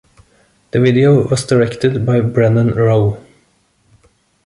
[0.71, 3.23] The video was directed by Brennan Rowe.